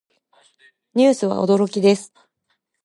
[0.95, 2.11] ニュースは驚きです。